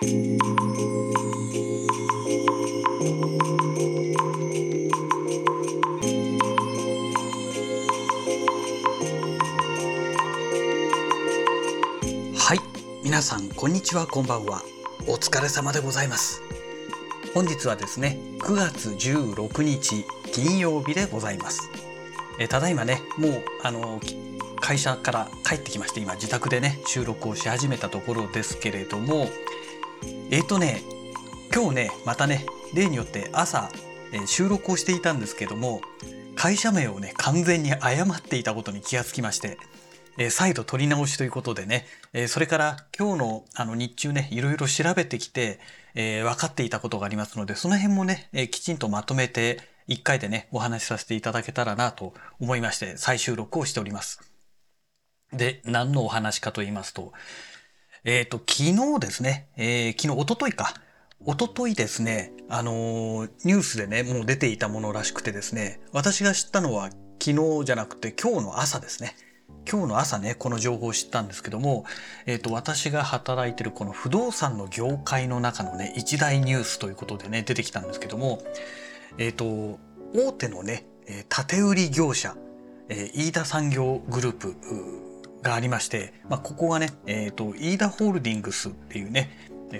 [0.00, 0.04] は
[12.54, 12.60] い
[13.02, 14.62] 皆さんこんにちはこんばんは。
[15.08, 16.42] お疲れ様でございます。
[17.34, 21.68] 本日はですね9月16日金曜日でございます。
[22.38, 24.00] えただいまねもうあの
[24.60, 29.26] 会社から帰ってきまして今自宅でね収録をし始めたところですけれども
[30.30, 30.82] えっ、とね
[31.54, 33.70] 今日ねまたね例によって朝、
[34.12, 35.80] え収録をしていたんですけども
[36.34, 39.58] 会社名をね完全に誤っていたことに気がつきまして
[40.18, 45.60] え再度取り直しということでね、えそれから今日のあの日中ね、いろいろ調べてきて、
[45.94, 54.20] えー、分かっていたことがありますので、その辺もね、えきちんとまとめて、一回でね、お話しさせていただけたらなと思いまして、再収録をしております。
[55.32, 57.12] で、何のお話かと言いますと、
[58.04, 60.74] えっ、ー、と、昨日ですね、えー、昨日、おとといか、
[61.24, 69.14] おとといですね、あのー、ニュースでね、もう出ていたものらしくてですね、私が知ったのは昨日じゃなくて今日の朝ですね。
[69.70, 71.84] 今日の朝ねこの情報を知ったんですけども、
[72.24, 78.42] えーと、私が働いてるこの不動産の業界の中のね一大ニュースということでね出てきたんですけども、
[79.18, 79.78] えーと、
[80.14, 80.86] 大手のね
[81.28, 82.34] 建売業者、
[82.88, 84.56] えー、飯田産業グループ
[85.42, 89.30] がありまして、まあ、ここがね、えーと、飯田ホールディングスっていうね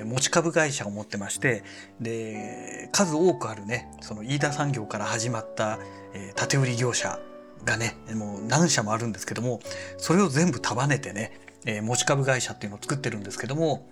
[0.05, 1.65] 持ち株会社を持ってまして
[2.01, 5.79] で数多くあるねその飯田産業から始まった、
[6.15, 7.19] えー、建売業者
[7.65, 9.61] がねもう何社もあるんですけども
[9.97, 11.33] それを全部束ねてね、
[11.65, 13.89] えー、持ち株会社っていうのを作ってるんですけども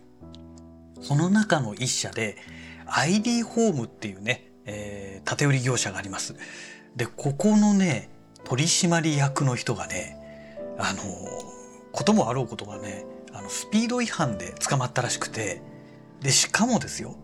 [1.00, 2.36] その中の一社で
[2.86, 6.36] ID ホームっていうね、えー、建売業者があります。
[6.94, 8.08] でここのね
[8.44, 10.16] 取締役の人がね
[10.78, 11.02] あの
[11.96, 15.62] こともあろうことがねあのスピード違反で捕まったらしくて
[16.20, 17.16] でしかもですよ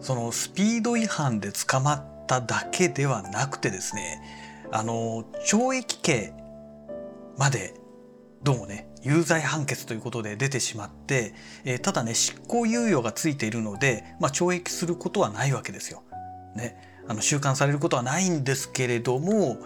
[0.00, 4.20] そのスピード違反で捕まっただけではなくてですね
[4.72, 6.34] あの懲役刑
[7.38, 7.74] まで
[8.42, 11.32] どうもね有罪判決ということで出てしまって、
[11.64, 16.02] えー、ただね執行猶予がついているので、まあ、懲役することはないわけですよ。
[16.56, 19.58] ね、あの収監されることはないんですけれども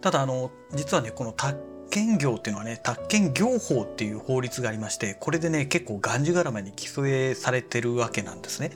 [0.00, 8.72] ただあの実はねこの宅建業っていうのはね宅建業法っていう法律がありましてこれでね結構がんじがらめに規制されてるわけなんですね。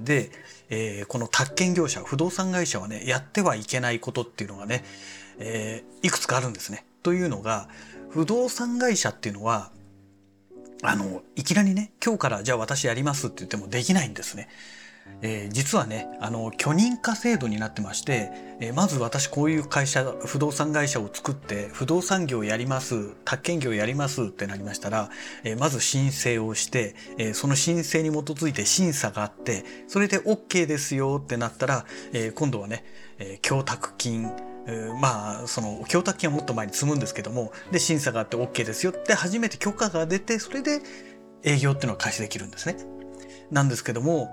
[0.00, 0.30] で、
[0.68, 4.84] えー、この宅建業者不動産会社はねやってはいけないことっていうのがね
[5.38, 6.84] えー、いくつかあるんですね。
[7.02, 7.68] というのが
[8.10, 9.70] 不動産会社っていうのは
[10.82, 14.48] あのいきなりね今日からじゃあ私やりますって言ってもできないんですね。
[15.22, 18.30] えー、実はねあの許認可制度になってまして、
[18.60, 25.10] えー、まず私こういう会社不動産会社を作って不動産業やります宅建業やりますってなりましたら、
[25.44, 32.84] えー、まず申請をして、えその申請に基づいて審査があってそれで OK ですよってなったら、え今度はね、
[33.18, 34.30] え供託金
[35.00, 40.80] まあその供託金はもっと前に積むんですけどもで審査があって OK ですよって初めて許可が出てそれで
[41.42, 42.76] 営業っていうのは開始できるんですね。
[43.50, 44.30] なんですけども、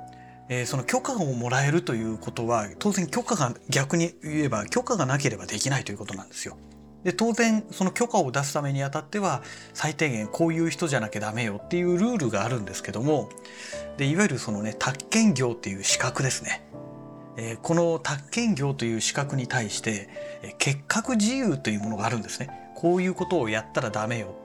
[0.49, 6.57] えー、その許可をもらえるということは当然許可が逆に言えば許可がなければできないということなんですよ。
[7.03, 9.41] で当然その許可を出すためにあたっては
[9.73, 13.29] 最低限こういう人じゃなきゃダメよっていうルールがあるんですけども
[13.95, 16.61] でいわゆるそのね宅建業っていう資格ですね
[17.39, 20.09] えこの宅建業という資格に対して、
[20.43, 22.49] え結核自由というものがあるんですね。
[22.75, 24.35] こういうことをやったらダメよ。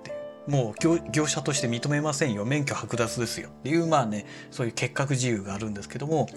[0.47, 2.45] もう業者として認めませんよ。
[2.45, 3.49] 免許剥奪ですよ。
[3.49, 6.29] っていう、まあね、そういう結核自由があるんですけども、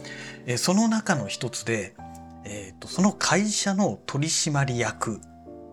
[0.46, 1.94] えその中の一つで、
[2.46, 5.20] えーと、その会社の取締役、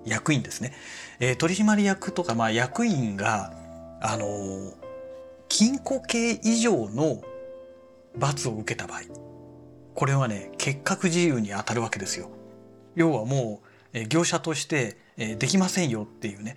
[0.04, 0.72] 役員ですね。
[1.20, 3.52] えー、取締役とか、まあ、役員が、
[4.00, 4.74] あのー、
[5.48, 7.22] 禁錮刑以上の
[8.16, 9.02] 罰を受けた場合、
[9.94, 12.30] これはね結核自由に当たるわけですよ。
[12.96, 13.60] 要はも
[13.92, 16.56] う、え業者として、えできませんよっていうね、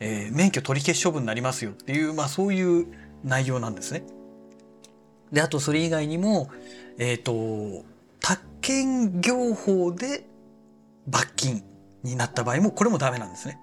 [0.00, 2.86] え免許取り消し処分になりますよっていう、まあ、そういう
[3.22, 4.04] 内容なんですね。
[5.32, 6.50] であとそれ以外にも、
[6.98, 7.84] えっ、ー、と
[8.20, 10.26] 宅建業法で
[11.06, 11.64] 罰金
[12.02, 13.58] になった場合もこれもダメなんですね。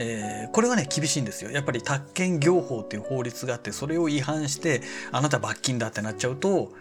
[0.00, 4.80] えー、これはね厳しいんですよやっぱり宅建業法っていう法律があってそれを違反して
[5.10, 6.72] あなた罰金だってなっちゃうと、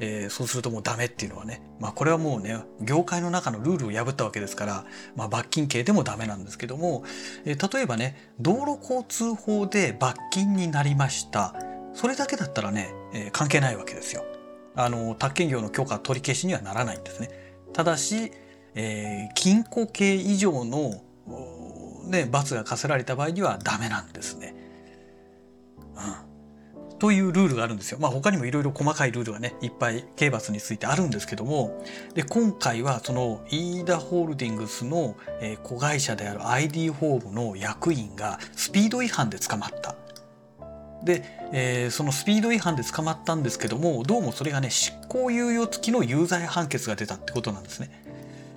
[0.00, 4.84] えー、そうするともうダメっていうのはねまあこれはもうね業界の中のルールを破ったわけですから、
[5.14, 7.04] まあ、罰金刑でもダメなんですけども、
[7.44, 11.54] えー、例えばね道路交通法で罰金になりました
[11.94, 14.24] それだけだったらね、え関係ないわけですよ。
[14.74, 17.30] あの宅建業の許可取り消しにはならないんですね。
[17.72, 18.32] ただし、
[18.74, 21.00] え禁錮刑以上の
[22.06, 24.54] ね、罰が課せられた場合にはダメなんですね。
[25.78, 27.98] うん、というルールがあるんですよ。
[28.00, 31.82] まあ他にもいろいろ細かいルールがね、いっぱい刑罰についてあるんですけども、
[32.14, 39.94] で、今回はそのイーダホールディングスの、え子会社である ID ホームの役員がスピード違反で捕まった。
[41.04, 41.22] で、
[41.52, 48.03] えー、そのスピード違反で捕まったんですけども、どうもそれがね、執行猶予付きの有罪判決が出たってことなんですね。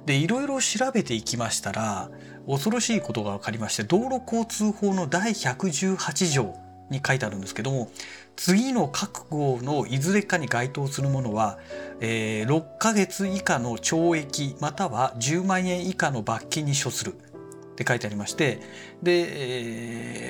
[0.07, 2.09] で、いろいろ調べていきましたら、
[2.47, 7.91] 恐ろしいことが分かりまして、道路交通法の第118条に書いてあるんですけども
[8.35, 11.57] 次の覚悟のいずれかに該当するものは、
[11.99, 18.59] えー、6ヶ月以下の懲役または10万円以下の罰金に処するって書いてありまして
[19.03, 19.25] で、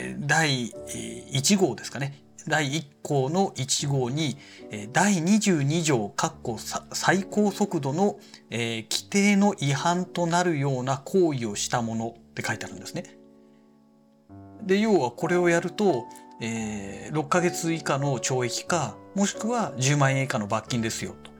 [0.09, 2.26] えー、第1号ですかね。
[2.47, 4.38] 第1項の1号に
[4.94, 6.57] 第22条括弧
[6.94, 13.17] 最高速度の、えー、規定の違反となるような行為をしたものって書いてあるんですね。
[14.63, 16.05] で要はこれをやると
[16.39, 21.31] えー、6ヶ月以下の懲役かもしくは10万円以下の罰金ですよと。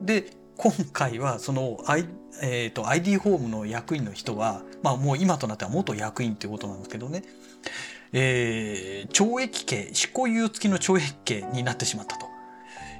[0.00, 2.06] で今回はその、I
[2.42, 7.24] えーと、ID ホームの役員の人は、まあ、もう今となっては元役員っていうことなんですけどね、
[8.12, 12.26] えー、懲役刑執行猶予付きの懲役刑になってしまったと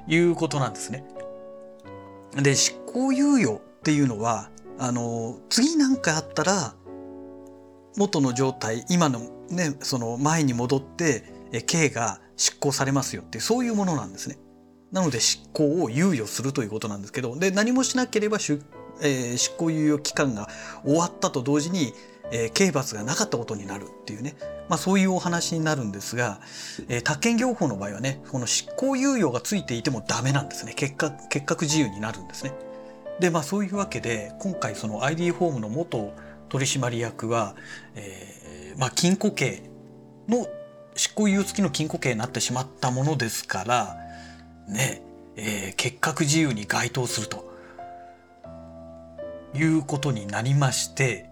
[0.08, 1.04] いうことなんですね。
[2.36, 6.74] で執行猶予っていうのはあの次なんかあったら
[7.96, 9.20] 元の状態今の
[9.50, 11.24] ねその前に戻って
[11.66, 14.38] 刑が執行されますよってそういうものなんですね。
[14.92, 20.48] なので執行を猶予するということなんですけどで何もしなければ、えー、執行猶予期間が
[20.84, 21.94] 終わったと同時に、
[22.32, 24.34] えー、刑罰がなかったことになるっていうね、
[24.68, 26.40] まあ、そういうお話になるんですが、
[26.88, 32.52] えー、宅建業法の場合はねこの執行猶予がついていてもダメなんですね結果結核自由になるんですね。
[33.20, 36.12] でまあそういうわけで今回その ID ホームの元
[36.48, 37.54] 取締役は、
[37.94, 39.62] えー、まあ、禁錮刑
[40.28, 40.46] の
[40.96, 43.96] 執行猶予付きの禁錮刑になってしまったものですから
[44.68, 45.02] ね
[45.36, 47.50] えー、結核自由に該当すると
[49.54, 51.31] いうことになりまして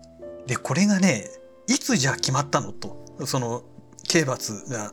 [0.50, 1.30] でこれがね
[1.68, 3.62] いつじゃあ決まったのとその
[4.08, 4.92] 刑罰が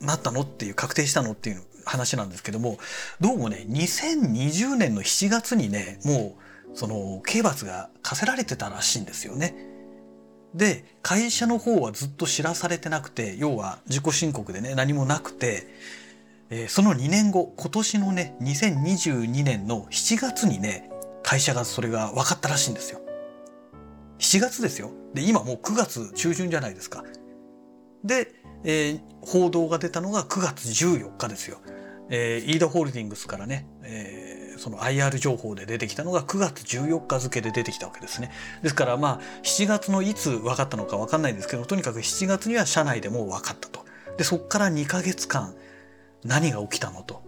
[0.00, 2.78] なったのっていう確定したのっていう話なんですけども
[3.20, 6.36] どうもね2020年の7月にねも
[6.72, 9.56] うその刑罰が課せられてたらしいんですよね。
[10.54, 15.66] で会社の方はずっと知らされてなくて要は自己申告でね何もなくて、
[16.48, 20.88] えー、その2年後今年のね2022年の7月にね
[21.24, 23.00] 会社がそれが分かったらしいんですよ。
[24.26, 24.90] 7月ですよ。
[25.14, 27.04] で今もう9月中旬じゃないですか。
[28.02, 28.34] で、
[28.64, 31.58] えー、報道が出たのが9月14日ですよ。
[32.10, 38.30] えー、イーダホールディングスからね、えーその IR 情報で出てきたのが9月14日付で出てきたわけですね。
[38.62, 43.84] ですからまあ7月のいつ分かったのか分かんないですけどとにかく7月には社内でもう分かったと。
[44.16, 45.54] でそこから2ヶ月間
[46.24, 47.22] 何が起きたのと。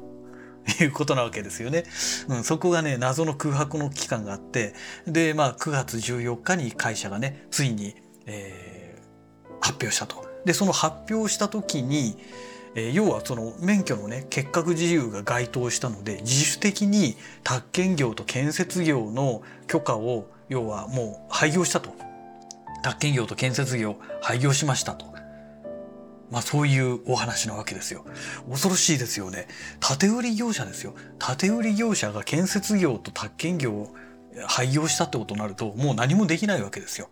[0.82, 1.84] いうことなわけですよね。
[2.28, 4.74] うん、そこがね謎の空白の期間があって
[5.06, 7.94] でまあ9月14日に会社がねついに、
[8.26, 10.26] えー、発表したと。
[10.44, 12.16] でその発表した時に
[12.74, 21.90] えー、要はその免許のね結核自由が該当したので自主的に宅建業と建設業の許可を要はもう廃業したと
[22.82, 25.17] 宅建業と建設業廃業しましたと。
[26.30, 28.04] まあそういうお話なわけですよ。
[28.48, 29.48] 恐ろしいですよね。
[29.98, 30.94] 建売業者ですよ。
[31.38, 33.94] 建売業者が建設業と宅建業を
[34.46, 37.08] 廃業したってことになるともう何もできないわけですよ。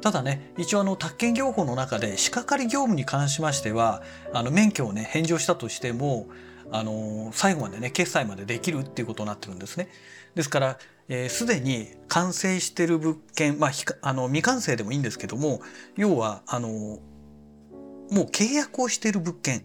[0.00, 6.26] ただね一応あの宅建業法の中で仕掛かり業務に関しましてはあの免許をね返上したとしても
[6.70, 9.88] あの最後までね決済までできるっていうことになってるんですね。
[10.34, 10.78] ですから
[11.28, 13.70] すで、に完成してる物件、まあ、
[14.02, 15.60] あの未完成でもいいんですけども
[15.96, 16.98] 要はあの
[18.10, 19.64] もう契約をしている物件。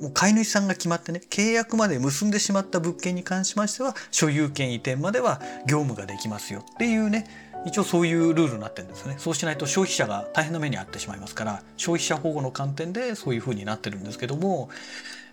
[0.00, 7.52] もう飼い主さんが決まってね契約まで結んでしまった物件に関しましては所有権移転までは業務ができますよっていうね。
[7.64, 9.14] 一応そういうルールになってるんですね。
[9.18, 14.68] そうしないと消費者が大変な目に遭ってしまいますから消費者保護の観点でそういうふうになってるんですけども、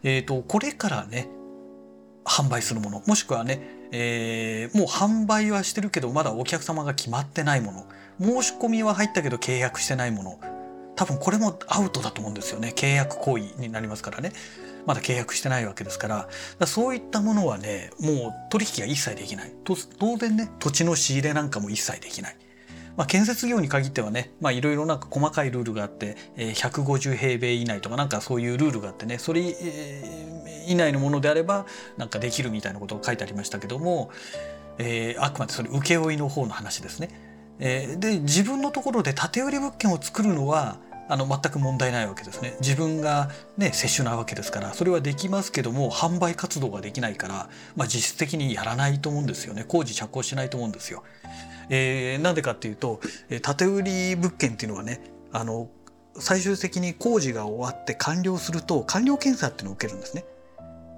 [0.03, 1.27] えーと、これからね
[2.23, 3.59] 販売するものもしくはね、
[3.91, 7.85] えー、もう販売はしてるけどまだお客様が決まってないもの
[8.21, 10.39] 申し込みは入ったけど契約してないもの
[10.99, 14.33] 多分これもアウトだと思うんですよね契約行為になりますからね
[14.85, 16.09] まだ契約してないわけですか
[16.59, 22.35] らそういったものはねもう取引が一切できない当然ね土地の仕入れなんかも一切できない。
[22.97, 29.55] まあ、建設業に限ってはねいろいろなんか細かいルールがあって、えー、150平米以内とかなんかそういうルールがあってねそれ、
[30.67, 31.65] 以内のものであれば
[31.95, 34.11] なんかできるみたいなことが書いてありましたけども、
[34.79, 37.09] えー、あくまでそれ請負の方の話ですね。
[37.59, 40.77] えー、で自分のところで建売り物件を作るのは
[41.09, 51.03] あの全く問題ないわけですね自分がね接種なわけですからそれはできますけども販売活動ができないから、まあ、実質的にやらないと思うんですよね工事着工しないと思うんですよ。
[51.71, 52.99] えー、なんでかっていうと
[53.57, 55.01] 建売り物件っていうのはね
[55.31, 55.69] あの
[56.17, 60.25] 最終的に工事が終わって完了すると完了検査っていうのを受けるんですね。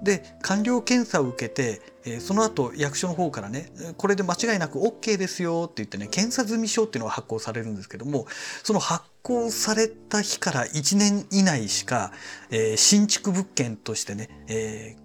[0.02, 8.26] で完了検査を受けて、えー、その後役所の方からねこれで間違いなく OK ですよって言ってね検査済証っていうのが発行されるんですけども
[8.62, 12.12] その発行された日から1年以内しか、
[12.50, 14.96] えー、新築物件としてね、え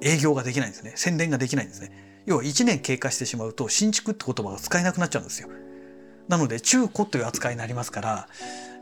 [0.00, 0.92] ー、営業ができないんですね。
[0.96, 2.22] 宣伝ができないんですね。
[2.26, 5.48] 要は1年経過してしまうと新築って言葉が使えなくなっちゃうんですよ。
[6.28, 8.28] なので中古という扱いになりますから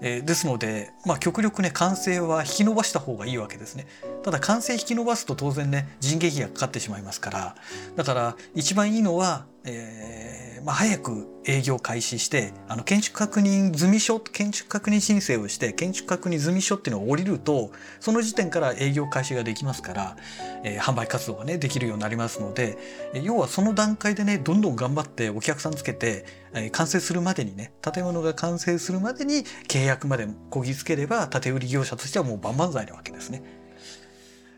[0.01, 3.87] えー、ですので、まあ、極力ね完成は引き伸ばした方がいいわけですね。
[4.23, 7.57] ただ完成引き伸ばすと当然ね人件費がかかってしまいますから。
[7.97, 20.17] だから一番いいのは、えーまあ、早く営業開始してあの建築確認済書建築確認申請をして建築確認済書っていうのが降りるとその時点から営業開始ができますから、
[20.65, 22.79] えー、販売活動がねできるようになりますので
[23.23, 33.64] 要はその段階でねどんどん頑張ってお客さんつけて、えー、完成するまでにね建物が完成するまでに契約までこぎつければ建売業者としてはもう万々歳なわけですね。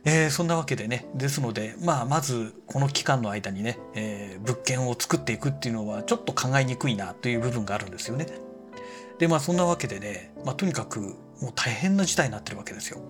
[0.09, 8.27] えー、そんなわけでねですので、まあ、まずこの期間の間にね、えー、物件を作っていくっていうのはちょっと考えにくいなという部分があるんですよね。
[9.19, 11.01] でまあそんなわけでね、まあ、とにかく
[11.41, 13.01] もう大変な事態になってるわけですよ。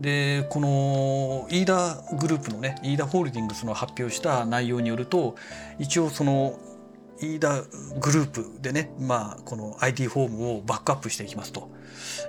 [0.00, 5.36] でこの飯田グループのね飯田ホールディングスの発表した内容によると
[5.78, 6.58] 一応その
[7.20, 7.62] 飯田
[8.00, 11.70] グループでね、まあ、この IT フォームをバックアップしていきますと。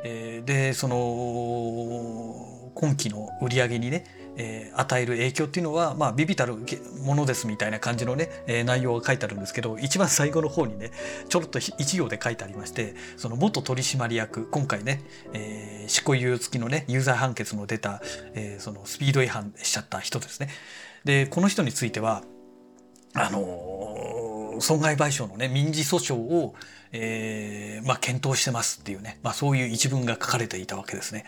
[0.03, 4.05] えー、でその今期の売り上げにね、
[4.37, 6.55] えー、与える影響っていうのは、まあ、ビビたる
[7.03, 10.91] ものですみたいな感じのね、えー、内容が書いてあるんですけど一番最後の方にね
[11.27, 15.01] ちょろっと一行で書いてありましてその元取締役今回ね、
[15.33, 18.01] えー、執行猶予付きのね有罪判決の出た、
[18.33, 20.49] えー、そのスピード違反しちゃった人ですね。
[21.03, 22.23] でこの人については
[23.13, 26.55] あの損害賠償のね民事訴訟を
[26.91, 31.23] えー、まあ、検討してますっていうね、まあ、そういう一文が書かれていたわけですね。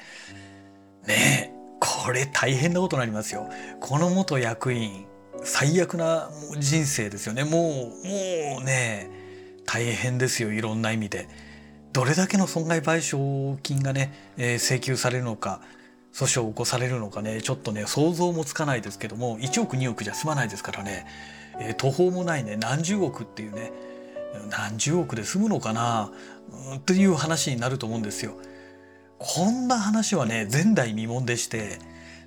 [1.06, 1.61] ねえ
[2.04, 3.48] これ大変なことになりますよ。
[3.80, 5.06] この元役員
[5.44, 7.44] 最悪な人生ですよね。
[7.44, 9.08] もうもうね
[9.68, 11.30] 大変ですよいろんな意味で。
[11.94, 15.62] どれだけの損害賠償金がね、えー、請求されるのか
[16.14, 21.06] 訴訟を起こされるのかねちょっとね想像もつかないですけども1億2億じゃ済まないですからね、
[21.60, 23.74] えー、途方もないね何十億っていうね
[24.50, 26.12] 何十億で済むのかな
[26.86, 28.38] という話になると思うんですよ。
[29.20, 31.78] こんな話はね前代未聞でして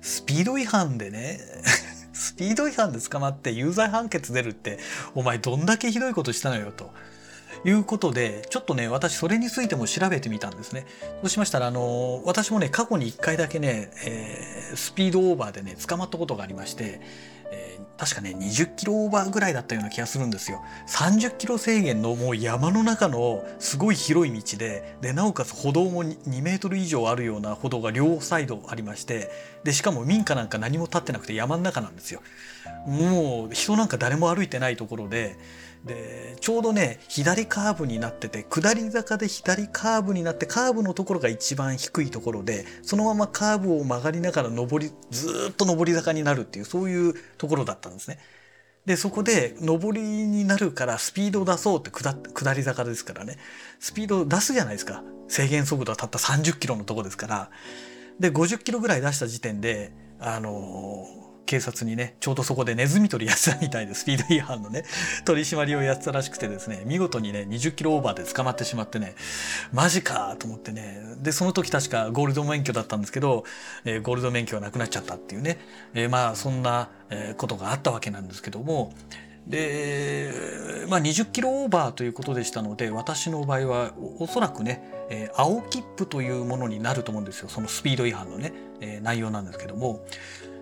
[0.05, 1.39] スピード違反でね
[2.13, 4.77] スピード違反で捕まって有罪判決出るって
[5.15, 6.93] お前どんだけひどいことしたのよと。
[7.63, 10.85] いうことでちょっとね私それについても調べてみたんですね
[11.21, 17.01] そうしましたらあの私もね過去に1回だけね、えー、スピードオーバーでね捕まったことがありまして、
[17.97, 20.61] 確かね20キロオーバーぐらいだったような気がするんですよ。
[20.87, 29.31] 30キロ制限のもう山の中のすごい広い道ででなおかつ歩道も2メートル以上あるような歩道が両サイドありまして
[29.63, 32.21] でしかも民家なんか何も建ってなくて山の中なんですよ。
[32.85, 35.37] もう人なんか誰も歩いてないところで
[35.85, 48.17] でちょうどね左カーブになってて下り坂で左カーブになってカーブのところが一番低いところでそのままカーブを曲がりながら上りずっと上り坂になるっていうそういうところだったんですね。
[48.87, 53.37] でそこで上りになるからスピードを出そうって下下り坂ですからね。
[53.79, 55.03] スピードを出すじゃないですか。
[55.27, 57.49] 制限速度はたった30キロのとこですから。
[58.19, 64.83] で50キロぐらい出した時点であのー警察にねちょうどそこでネズミ捕りやってたみたいでスピード違反のね
[65.25, 66.83] 取り締まりをやってたらしくてですね。
[66.85, 69.15] 見事にね20キロオーバーで捕まってしまってね。
[69.71, 71.15] マジかと思ってね。
[71.21, 73.43] でその時確かゴールド免許だったんですけど、
[73.85, 75.59] えー、ゴールド免許がなくなっちゃったっていうね、
[75.93, 76.89] えー、まあそんな
[77.37, 78.93] ことがあったわけなんですけども。
[79.47, 80.31] で、
[80.89, 87.49] まあ、20キロオーバーということでしたので私の場合はおそらくね、えー、青切符というものになると思うんですよ。
[87.49, 90.03] そのスピード違反のね、えー、内容なんですけども。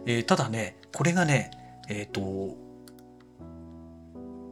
[0.06, 1.52] えー、ただね、これがね、
[1.90, 2.56] えっ、ー、と、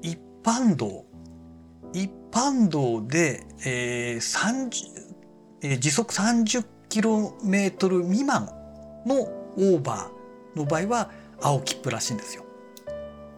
[0.01, 1.05] 一般道、
[1.93, 5.11] 一般道で、えー、30
[5.61, 8.49] えー、時速30キロメートル未満
[9.05, 12.43] のオーバーの場合は青切符らしいんですよ。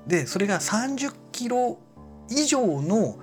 [0.07, 1.77] で、それが30キロ
[2.29, 3.19] 以上の、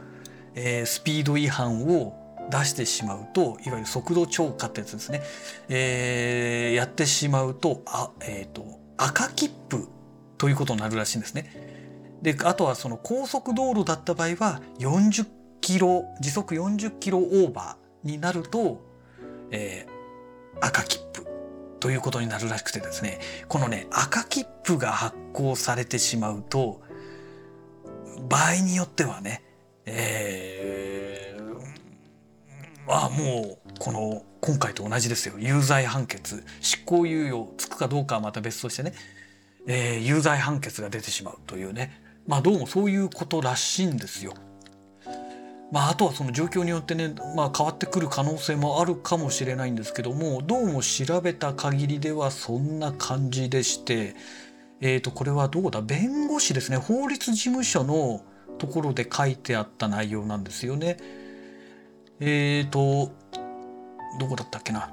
[0.54, 2.16] えー、スピード違反を
[2.50, 5.22] 出してしまうといわゆる速度超過ってやつですね、
[5.68, 9.88] えー、やってしまうとあ、えーと赤切符
[10.36, 12.18] ということになるらしいんですね。
[12.22, 15.26] であとはその高速道路だった場合は40
[15.62, 18.82] キロ時速40キロオーバーになると、
[19.50, 21.26] えー、赤切符
[21.80, 26.82] ということになるらしくてですねこのね赤切符が発行されてしまうと
[28.28, 29.42] 場合によってはね、
[29.86, 35.34] えー、あもうこの今回と同じですよ。
[35.38, 36.44] 有罪判決。
[36.60, 38.94] 執行猶予つくかどうかはまた別としてね、
[39.66, 42.02] えー、有罪判決が出てしまうというね。
[42.26, 44.34] まあどうもそういうことらしいんですよ。
[45.72, 54.16] まあ、あとはその状況によってね、まあ、変わってくる可能性もあるかもしれないんですけどもどうも調べた限りではそんな感じでして、
[54.80, 55.80] えー、とこれはどうだ？
[55.80, 56.76] 弁護士ですね。
[56.76, 58.24] 法律事務所の
[58.58, 60.96] ところで書いてあった内容なんですよね。
[62.18, 63.12] えっ、ー、と
[64.18, 64.90] どこだったっけな？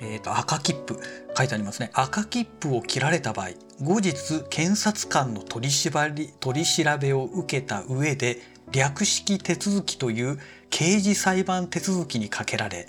[0.00, 1.00] えーと、赤切符。
[1.36, 1.90] 書いてありますね。
[1.94, 3.48] 赤切符を切られた場合
[3.82, 8.38] 後日検察官の取り縛り取り調べを受けた上で
[8.72, 10.38] 略式手続きという
[10.70, 12.88] 刑事裁判手続きにかけられ、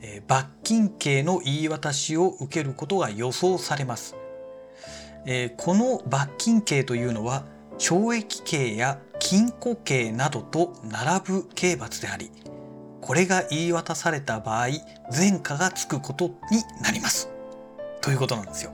[0.00, 4.16] えー、罰金刑の言い渡しを受けることが予想されます、
[5.26, 7.44] えー、この罰金刑というのは
[7.78, 12.30] 懲役刑や禁錮刑などと並ぶ刑罰であり
[13.02, 14.68] これが言い渡された場合
[15.14, 17.28] 前科がつくことになります
[18.00, 18.72] ということなんですよ。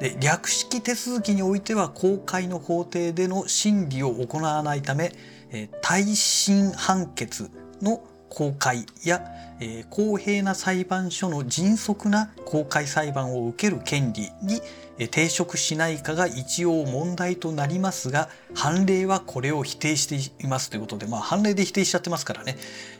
[0.00, 5.12] で略式手続きにおいては公開の法廷での審理を行わないため
[5.50, 7.50] え耐震判決
[7.82, 9.22] の公開や、
[9.60, 14.60] えー、公平な裁判所の迅速な公開裁判を受ける権利に、
[14.98, 22.56] えー、抵触しないかが一応問題となりますが判例はこれを否定していますということで、まあ、判例で否定しちゃってますからね、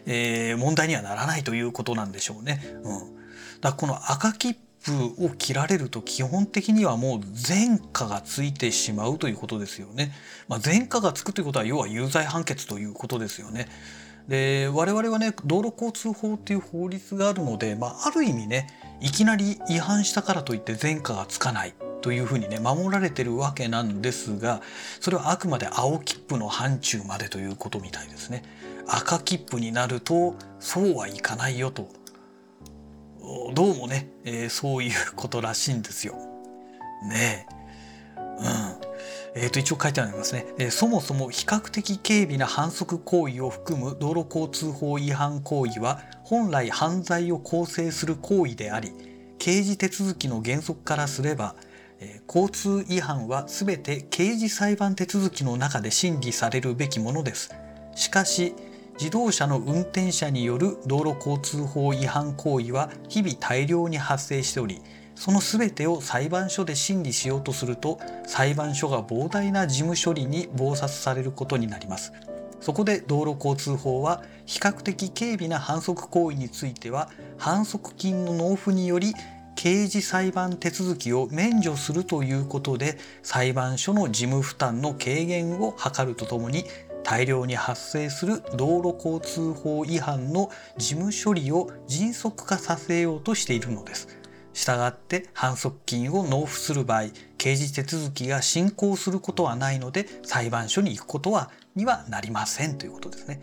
[0.07, 2.61] えー、問題にはならないということなんでしょうね。
[2.83, 2.93] う
[3.59, 10.13] ん、だこの赤切符を切られると基本的にはもう前科がついてしまうということですよね。
[10.49, 13.69] まあ、前科がつくということは要は有罪判決ということですよね。
[14.29, 18.67] で我々はね道路交通法っていう法律があるので、まあ、ある意味ね
[19.01, 24.61] いきなり違反したからといって前科がつかないというふうにね守られてるわけなんですが
[25.01, 28.43] それはあくまで青切符の範疇までということみたいですね。
[28.87, 31.89] 赤切符になるとそうはいかないよと
[33.55, 36.15] どうもね、えー、そういうことらしいんですよ。
[37.03, 37.59] ねえ。
[38.81, 38.88] うん
[39.35, 48.93] えー、と一応書いてありますね、えー、そもそも比較的軽微な反則行為を含む道路交通法違反行為は本来犯罪を構成する行為であり
[49.39, 51.55] 刑事手続きの原則からすれば、
[52.01, 57.55] えー、交通違反は全て刑事裁判手続きの中で審理されるべきものです。
[57.95, 58.55] しかし
[58.99, 64.83] 自動車の運転者による道路交通法違反行為は日々大量に発生しており
[65.19, 72.13] その全てを裁判所で審理しようとすると裁判所が膨大な事務処理に忙殺されることになります
[72.61, 79.13] そこで道路交通法は比較的軽微な反則行為については反則金の納付により
[79.57, 86.65] 刑事裁判手続きを免除するということで裁判所の事務負担の軽減を図るとともに
[87.03, 94.18] 大量に発生する道路交通法違反の事務処理を迅速化させようとしているのです。
[94.59, 97.05] したがって反則金を納付する場合
[97.39, 103.41] 刑事手続きが進行することはないので裁判所に行くことはにはなりませんということですね。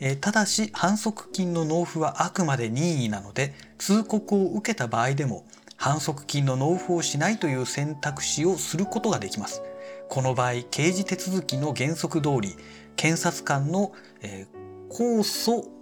[0.00, 5.46] えー、ただし反則金の納付はあくまで任意なので通告を受けた場合でも
[5.76, 9.62] 反則金の納付をしないという選択肢をすることができます。
[10.10, 12.54] この場合刑事手続きの原則通り
[12.96, 15.80] 検察官の、えー、控訴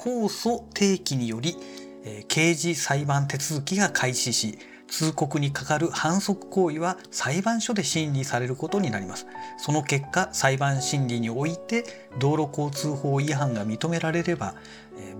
[0.00, 1.56] 控訴提起により、
[2.04, 4.58] え、刑事裁判手続きが開始し
[4.90, 9.26] 通告にかかる反則行為は裁判所で審理されることになります。
[9.56, 11.84] その結果、裁判審理において
[12.18, 14.56] 道路交通法違反が認められれば、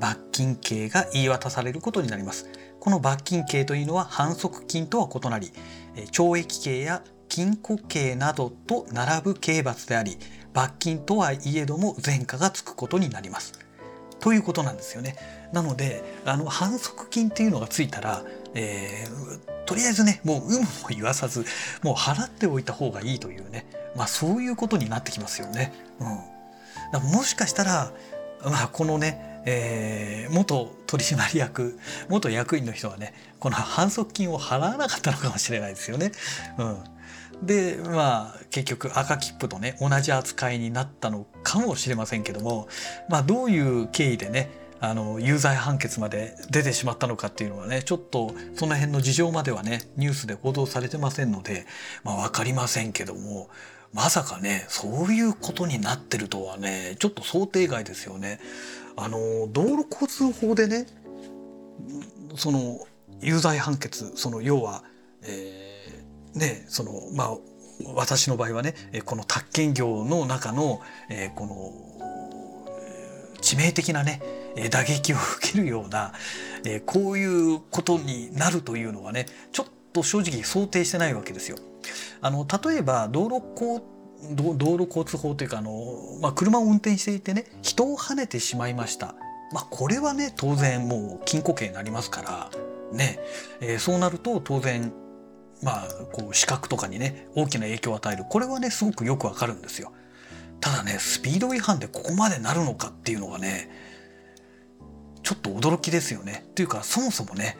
[0.00, 2.48] 罰金刑が言い渡されることになります。
[2.80, 5.52] この罰金刑というのは反則金とは異なり、
[6.10, 10.18] 懲役刑や禁錮刑などと並ぶ刑罰であり、
[10.52, 13.52] 罰金とはいえども前科がつくことになります。
[14.20, 15.16] ということなんですよね。
[15.52, 18.22] なのであの反則金っていうのがついたら、
[18.54, 21.44] えー、とりあえずねもう有無も言わさず
[21.82, 25.72] もう払っておいた方がいいというね、まあ、そういうことになってきますよね。
[26.00, 26.06] うん、
[26.92, 27.92] だもしかしたら、
[28.44, 31.78] まあ、このね、えー、元取締役
[32.08, 36.12] 元役員の人はねこの反則金を払わなかったのかもしれないですよね。
[36.58, 36.84] うん
[37.42, 42.68] でまあ結局赤切符とね同じ扱いになったのかもしれませんけども
[43.08, 44.50] まあどういう経緯でね
[44.80, 51.66] あの有罪判決まで出てしまったのかっていうのはねちょっとその辺の事情まではねニュースで報道されてませんので、
[52.02, 53.50] まあ、分かりませんけども
[53.92, 58.40] まさかねそういうことになってるとはねちょっと想定外ですよね。
[58.96, 60.86] あの道路交通法でね
[62.36, 62.86] その
[63.20, 64.84] 有罪判決その要は、
[65.22, 65.69] えー、
[66.34, 67.36] ねそのまあ
[67.94, 71.72] 私の場合はねこの宅建業の中の、えー、この
[73.40, 74.20] 致命的なね
[74.70, 76.12] 打撃を受けるような、
[76.64, 81.56] えー、こういうことになるというのはねちょっと正直想定してないわけですよ。
[82.20, 83.80] あの例えば道路交
[84.34, 89.14] 道路交通法というかあの、まあ、車を運転していてね人をはねてしまいました。
[89.52, 92.50] まあ、これはね当然もう禁錮刑になりますから
[92.92, 93.18] ね、
[93.60, 94.92] えー、そうなると当然
[95.62, 99.92] まあこう視覚とかにね大きな影響を与えるこれはねすごくよくわかるんですよ。
[100.60, 103.70] ただねスピード違反でここまでなるのかっていうのがね
[105.22, 106.44] ちょっと驚きですよね。
[106.54, 107.56] というかそもそもね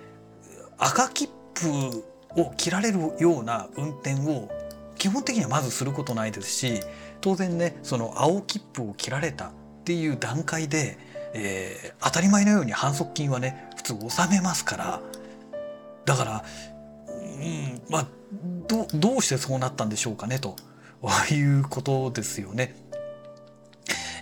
[0.79, 2.05] 赤切符
[2.37, 4.49] を切られるような運転を
[4.97, 6.81] 基本的にはまずすることないですし
[7.21, 9.51] 当然ねその青切符を切られたっ
[9.85, 10.99] ていう段階で、
[11.35, 15.01] えー、当たり前のように反則金はね普通納めますから
[16.05, 16.45] だから
[17.41, 18.07] うんまあ
[18.69, 20.57] どどうしてそうなったんでしょうかねと
[21.33, 22.75] いうことですよね。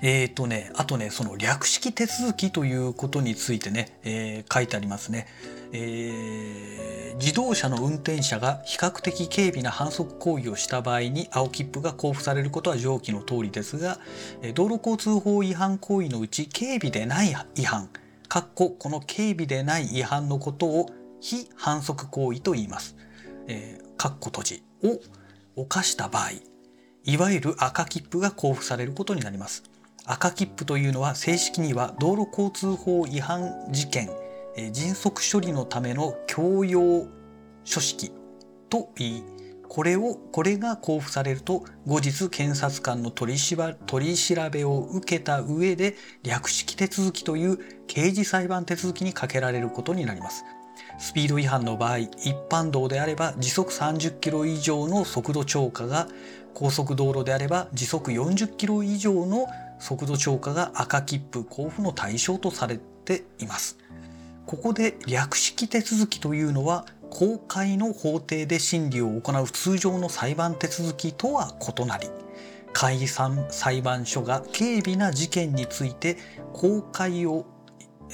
[0.00, 5.26] えっ、ー、とね、あとね、その略式手続きということについてね、えー、書いてありますね。
[5.72, 13.98] えー、自動車の運転者が比較的軽微な反則行為をした場合に青切符が交付されることは上記の通りですが
[14.54, 17.90] 道路交通法違反行為のうち軽微でない違反
[18.28, 20.86] かっここの軽微でない違反のことを
[21.20, 22.96] 非反則行為と言います。
[23.48, 25.00] えー、かっこ閉じを
[25.56, 26.30] 犯した場合
[27.04, 29.64] いわゆる赤切符が交付されることになります。
[30.04, 34.08] 赤切符というのは正式には道路交通法違反事件
[34.72, 37.06] 迅速処理のための強要
[37.64, 38.10] 書式
[38.70, 39.24] と言い
[39.68, 43.38] これをこれが交付されると後日検察官の取り
[43.86, 50.42] 取り調べを受けた上で略式手続きという刑事裁判手続きにかけられることになります。
[50.98, 56.08] スピード違反の場合一般道であれば時速30キロ以上の速度超過が
[56.54, 59.46] 高速道路であれば時速40キロ以上の
[59.78, 63.78] 速度超過が赤切符交付の対象とされています。
[64.46, 72.08] ここで略式手続きというのは公開の法廷で審理を行う通常の裁判手続きとは異なり
[72.72, 76.16] 解散裁判所が軽微な事件について
[76.52, 77.44] 公開を、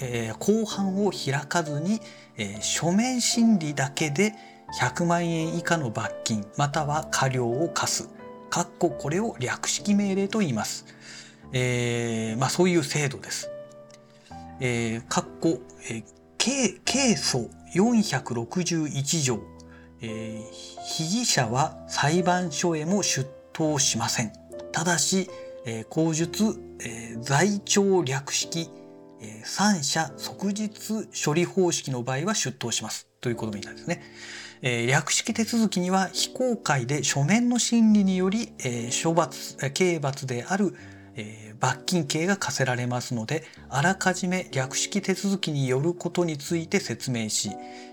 [0.01, 2.01] えー、公判を開かずに、
[2.37, 4.35] えー、書面審理だけで
[4.81, 8.09] 100万円以下の罰金または過料を課す。
[8.51, 10.87] かっここれを略式命令と言います。
[11.53, 13.51] えー、まあそういう制度です。
[14.61, 16.05] えー、かっこ、えー、
[16.39, 19.41] 刑刑訴461条、
[20.01, 20.43] えー、
[20.85, 24.33] 被疑者は裁判所へも出頭しません。
[24.73, 25.29] ただし、
[25.67, 26.45] えー、口述、
[26.81, 28.71] えー、在庁略式、
[29.25, 30.71] え、三者即日
[31.25, 34.03] 処理方式の場合は出頭しますということみたいですね。
[34.63, 40.75] えー、略式手続きには非公開で書面の審理により、えー、処罰、刑罰である
[41.17, 47.51] えー、罰金刑が課せられますのであらかじめ略式手続きによることについて説明し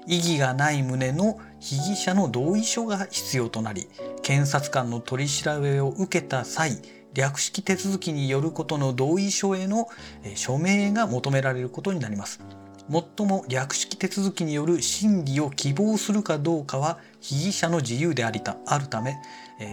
[0.07, 3.87] 異議がない旨の被疑者の同意書が必要となり
[4.23, 6.71] 検察官の取り調べを受けた際
[7.13, 9.89] 略式手続きによることの同意書への
[10.35, 12.39] 署名が求められることになります。
[12.87, 19.15] もっとも略式手続きによる審理を希望するかどうかは被疑者の自由でありたあるため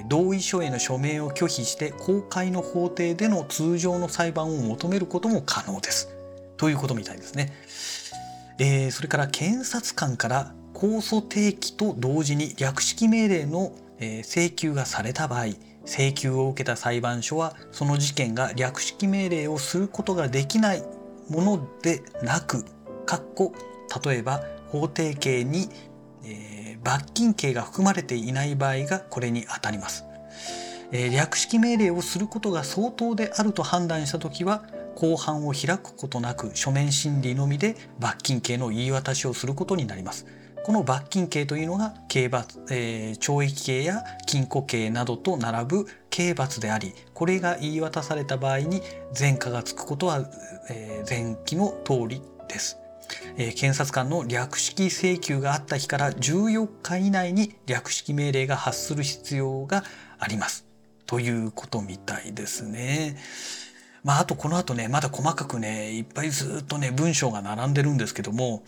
[0.09, 6.11] 同意書への署名を拒否して公開の法廷での通常の裁判を求めることも可能です。
[6.57, 7.53] ということみたいですね。
[8.59, 15.47] えー、それから検察官から控訴提起と同時に略式命令の請求がされた場合
[15.89, 20.83] 請求を受けた裁判所はその事件が略式命令をすることができない
[21.31, 22.65] ものでなく
[23.07, 23.55] かっこ
[24.05, 25.71] 例えば法定刑に、
[26.25, 30.05] えー、罰金刑が含まれていない場合がこれにあたります。
[30.93, 40.27] えー、略式命令をすることが相当であると判断した時は公判を開くことなく書面審理のみで罰金刑の言い渡しをすることになります。
[40.69, 48.83] この罰金刑というのが刑罰、えー、懲役刑や禁錮刑などと並ぶ刑罰でありこれが言い渡された場合に
[49.19, 50.29] 前科がつくことは、
[50.69, 52.77] えー、前期の通りです。
[53.39, 59.85] えー、検察官の略式請求があった日から14日以内に略式命令が発する必要が
[60.19, 60.67] あります。
[61.07, 63.17] ということみたいですね。
[64.05, 68.63] まあ、あとこの後ね、まだ細かくね、いっぱいずっとね、文章が並んでるんですけども、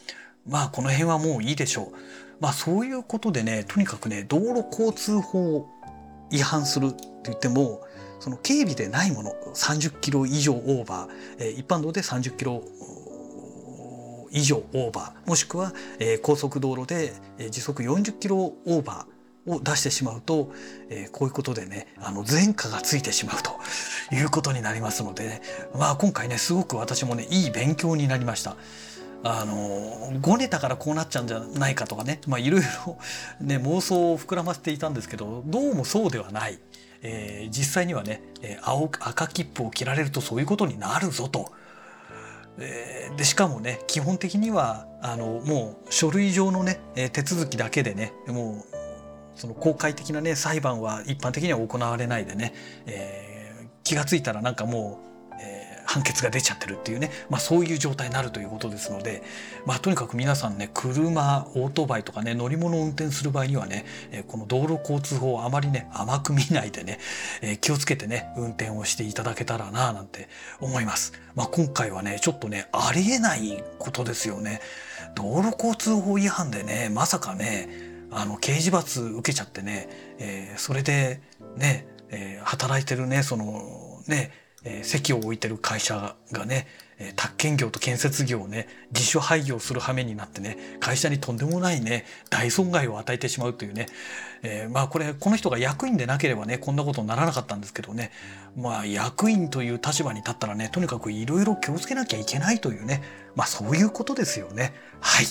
[0.46, 1.96] まあ、この辺はもういいでしょう。
[2.40, 5.68] まあ、そういうことでね、とにかくね、道路交通法
[6.30, 7.82] 違反するって言っても、
[8.18, 12.62] その警備でないもの、30キロ以上オーバー、えー、一般道で30キロ
[14.30, 17.12] 以上オーバーもしくは、えー、高速道路で、
[17.50, 20.52] 時速40キロオーバーを出してしまうと、
[20.88, 23.58] えー、こういうことでねあの前科がついてしまうと
[24.14, 25.42] いうことになりますので、ね、
[25.74, 28.56] まあ今回ねすごく私もねいい勉強になりました。
[29.22, 32.98] あのごねたからこうなっちゃうんじゃないかとかねまあいろいろ
[33.40, 36.58] ね妄想を膨らませていたんですけどどうもそうではない。
[37.02, 38.22] えー、実際にはね
[38.62, 41.52] 青赤切符を切られるとそういうことになるぞと。
[42.58, 46.80] えー、でしかもね基本的にはあのもう書類上のね
[47.12, 48.76] 手続きだけでねもう
[49.34, 52.52] その公開的なね裁判は一般的には行われないでね、
[52.86, 55.09] えー、気が付いたらなんかもう
[55.90, 59.24] 判決が出ちゃってるっていうね、まあ、そういう状態になるということですので、
[59.66, 63.84] まあ、とにかく皆さんね車オートバイとかね乗り物を運転する場合にはね
[64.28, 67.00] この道路交通法をあまりね甘く見ないでね
[67.60, 70.28] 気をつけてね運転をしていただけたらななんて
[70.60, 71.12] 思います。
[71.34, 74.60] まあ、今回はねちょっとねありえないことですよね。
[75.16, 77.68] 道路交通法違反でねまさかね
[78.12, 81.20] あの刑事罰受けちゃってね、えー、それで
[81.56, 86.66] ね、えー、働いてるねそのねえー、席を置いてる会社がね、
[86.98, 93.86] えー、宅建業と建設業をね自主廃業する羽目になってね会社にとんでもないね大損害を与えてしまうというね、
[94.42, 98.10] えー、まあこれこの人が役員でなければねこんなことにならなかったんですけどね
[98.56, 103.02] まあ役員という立場に立ったらねとにかくいろいろ気をつけなきゃいけないというね
[103.34, 105.26] まあそういうことですよねはい。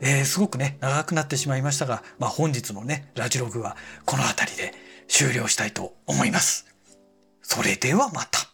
[0.00, 4.74] えー、すごくね長くなってしまいましたが、まあ、本日のねラジログはこの辺りで
[5.08, 6.66] 終了したいと思います。
[7.42, 8.51] それではまた。